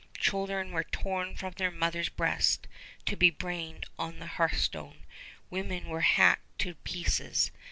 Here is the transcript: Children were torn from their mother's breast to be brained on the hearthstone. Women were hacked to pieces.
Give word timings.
Children 0.17 0.71
were 0.71 0.83
torn 0.83 1.35
from 1.35 1.53
their 1.57 1.69
mother's 1.69 2.09
breast 2.09 2.67
to 3.05 3.15
be 3.15 3.29
brained 3.29 3.85
on 3.99 4.17
the 4.17 4.25
hearthstone. 4.25 5.05
Women 5.51 5.89
were 5.89 6.01
hacked 6.01 6.57
to 6.61 6.73
pieces. 6.73 7.51